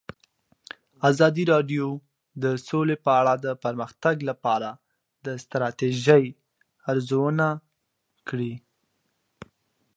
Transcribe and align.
ازادي 1.09 1.43
راډیو 1.53 1.85
د 2.43 2.45
سوله 2.67 2.95
په 3.05 3.11
اړه 3.21 3.33
د 3.45 3.47
پرمختګ 3.63 4.15
لپاره 4.29 4.69
د 5.25 5.27
ستراتیژۍ 5.43 6.25
ارزونه 6.91 7.47
کړې. 8.27 8.53